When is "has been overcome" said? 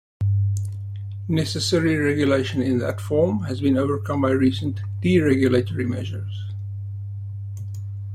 3.43-4.21